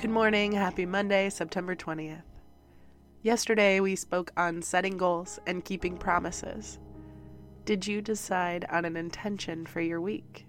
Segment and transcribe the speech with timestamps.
[0.00, 0.52] Good morning.
[0.52, 2.22] Happy Monday, September 20th.
[3.20, 6.78] Yesterday, we spoke on setting goals and keeping promises.
[7.66, 10.46] Did you decide on an intention for your week?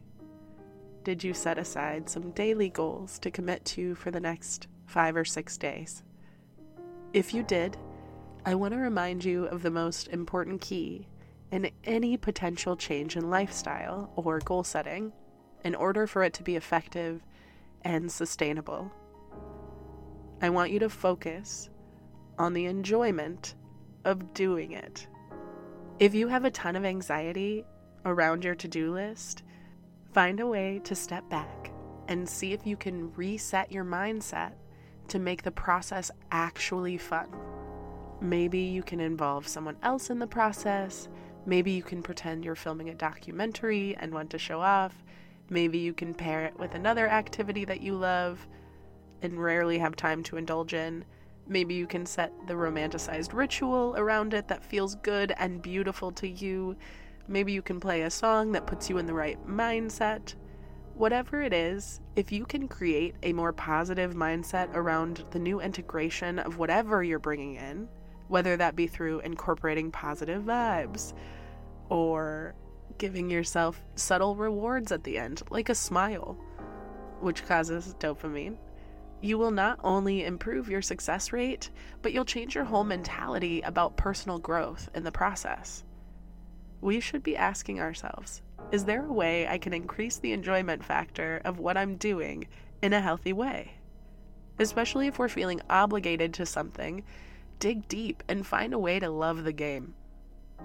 [1.03, 5.25] Did you set aside some daily goals to commit to for the next five or
[5.25, 6.01] six days?
[7.11, 7.75] If you did,
[8.45, 11.09] I want to remind you of the most important key
[11.51, 15.11] in any potential change in lifestyle or goal setting
[15.65, 17.21] in order for it to be effective
[17.81, 18.93] and sustainable.
[20.43, 21.69] I want you to focus
[22.39, 23.53] on the enjoyment
[24.05, 25.07] of doing it.
[25.99, 27.63] If you have a ton of anxiety
[28.05, 29.43] around your to do list,
[30.13, 31.71] find a way to step back
[32.07, 34.53] and see if you can reset your mindset
[35.09, 37.29] to make the process actually fun.
[38.19, 41.07] Maybe you can involve someone else in the process.
[41.45, 45.03] Maybe you can pretend you're filming a documentary and want to show off.
[45.49, 48.47] Maybe you can pair it with another activity that you love
[49.21, 51.05] and rarely have time to indulge in.
[51.47, 56.27] Maybe you can set the romanticized ritual around it that feels good and beautiful to
[56.27, 56.75] you.
[57.27, 60.35] Maybe you can play a song that puts you in the right mindset.
[60.95, 66.39] Whatever it is, if you can create a more positive mindset around the new integration
[66.39, 67.87] of whatever you're bringing in,
[68.27, 71.13] whether that be through incorporating positive vibes
[71.89, 72.55] or
[72.97, 76.37] giving yourself subtle rewards at the end, like a smile,
[77.19, 78.57] which causes dopamine,
[79.21, 81.69] you will not only improve your success rate,
[82.01, 85.83] but you'll change your whole mentality about personal growth in the process.
[86.81, 91.41] We should be asking ourselves is there a way I can increase the enjoyment factor
[91.43, 92.47] of what I'm doing
[92.81, 93.73] in a healthy way?
[94.59, 97.03] Especially if we're feeling obligated to something,
[97.59, 99.93] dig deep and find a way to love the game.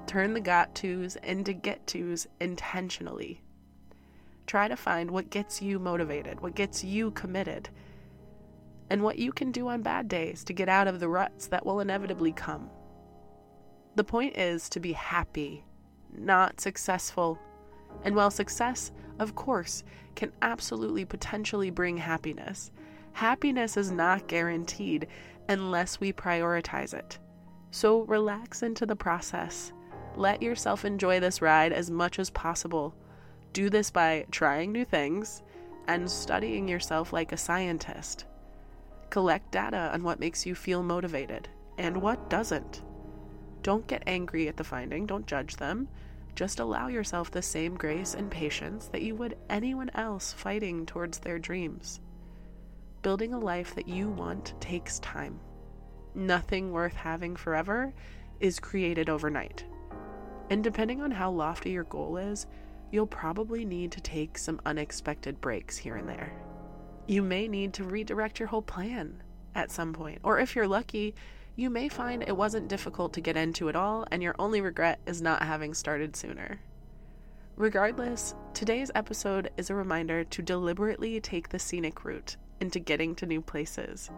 [0.07, 3.41] Turn the got tos into get tos intentionally.
[4.47, 7.71] Try to find what gets you motivated, what gets you committed
[8.91, 11.65] and what you can do on bad days to get out of the ruts that
[11.65, 12.71] will inevitably come.
[13.97, 15.65] The point is to be happy,
[16.17, 17.39] not successful.
[18.05, 19.83] And while success, of course,
[20.15, 22.71] can absolutely potentially bring happiness,
[23.13, 25.07] happiness is not guaranteed
[25.49, 27.19] unless we prioritize it.
[27.71, 29.73] So relax into the process.
[30.17, 32.95] Let yourself enjoy this ride as much as possible.
[33.53, 35.43] Do this by trying new things
[35.89, 38.27] and studying yourself like a scientist.
[39.17, 41.49] Collect data on what makes you feel motivated
[41.79, 42.83] and what doesn't.
[43.63, 45.89] Don't get angry at the finding, don't judge them.
[46.35, 51.19] just allow yourself the same grace and patience that you would anyone else fighting towards
[51.19, 52.01] their dreams.
[53.01, 55.41] Building a life that you want takes time.
[56.15, 57.95] Nothing worth having forever
[58.39, 59.65] is created overnight.
[60.51, 62.47] And depending on how lofty your goal is,
[62.91, 66.35] you'll probably need to take some unexpected breaks here and there.
[67.09, 69.23] You may need to redirect your whole plan
[69.55, 71.15] at some point, or if you're lucky,
[71.55, 74.99] you may find it wasn't difficult to get into it all, and your only regret
[75.07, 76.61] is not having started sooner.
[77.55, 83.25] Regardless, today's episode is a reminder to deliberately take the scenic route into getting to
[83.25, 84.11] new places.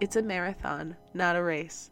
[0.00, 1.90] It's a marathon, not a race.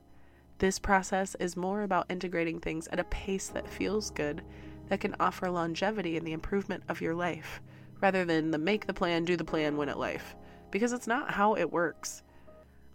[0.59, 4.43] This process is more about integrating things at a pace that feels good,
[4.89, 7.61] that can offer longevity in the improvement of your life,
[8.01, 10.37] rather than the make the plan, do the plan, win at life,
[10.71, 12.23] because it's not how it works.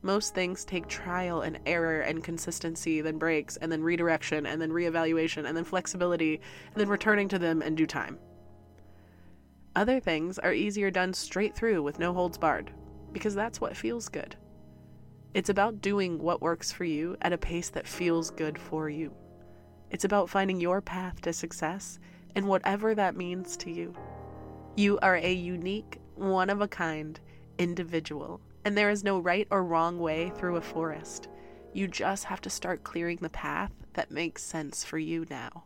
[0.01, 4.71] Most things take trial and error and consistency, then breaks, and then redirection, and then
[4.71, 6.41] reevaluation, and then flexibility,
[6.73, 8.19] and then returning to them in due time.
[9.75, 12.71] Other things are easier done straight through with no holds barred,
[13.11, 14.35] because that's what feels good.
[15.33, 19.15] It's about doing what works for you at a pace that feels good for you.
[19.89, 21.97] It's about finding your path to success
[22.35, 23.95] and whatever that means to you.
[24.75, 27.19] You are a unique, one of a kind
[27.59, 31.27] individual, and there is no right or wrong way through a forest.
[31.73, 35.65] You just have to start clearing the path that makes sense for you now.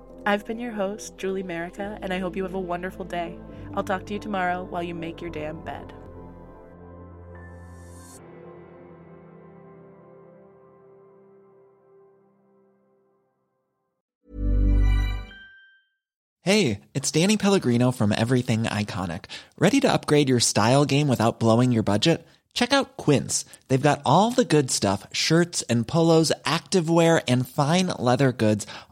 [0.23, 3.39] I've been your host, Julie Merica, and I hope you have a wonderful day.
[3.73, 5.93] I'll talk to you tomorrow while you make your damn bed.
[16.43, 19.25] Hey, it's Danny Pellegrino from Everything Iconic.
[19.57, 22.27] Ready to upgrade your style game without blowing your budget?
[22.53, 23.45] Check out Quince.
[23.67, 28.65] They've got all the good stuff shirts and polos, activewear, and fine leather goods,